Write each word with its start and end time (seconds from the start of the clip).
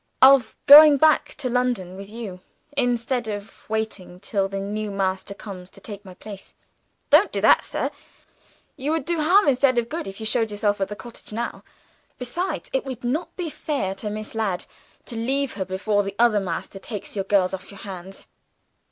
"Of 0.23 0.55
going 0.65 0.97
back 0.97 1.35
to 1.35 1.47
London 1.47 1.95
with 1.95 2.09
you, 2.09 2.39
instead 2.75 3.27
of 3.27 3.69
waiting 3.69 4.19
till 4.19 4.49
the 4.49 4.59
new 4.59 4.89
master 4.89 5.35
comes 5.35 5.69
to 5.69 5.79
take 5.79 6.03
my 6.03 6.15
place." 6.15 6.55
"Don't 7.11 7.31
do 7.31 7.39
that, 7.41 7.63
sir! 7.63 7.91
You 8.77 8.93
would 8.93 9.05
do 9.05 9.19
harm 9.21 9.47
instead 9.47 9.77
of 9.77 9.89
good, 9.89 10.07
if 10.07 10.19
you 10.19 10.25
showed 10.25 10.49
yourself 10.49 10.81
at 10.81 10.87
the 10.87 10.95
cottage 10.95 11.31
now. 11.31 11.63
Besides, 12.17 12.71
it 12.73 12.83
would 12.83 13.03
not 13.03 13.35
be 13.35 13.51
fair 13.51 13.93
to 13.93 14.09
Miss 14.09 14.33
Ladd, 14.33 14.65
to 15.05 15.15
leave 15.15 15.53
her 15.53 15.65
before 15.65 16.01
the 16.01 16.15
other 16.17 16.39
man 16.39 16.63
takes 16.63 17.15
your 17.15 17.25
girls 17.25 17.53
off 17.53 17.69
your 17.69 17.81
hands. 17.81 18.25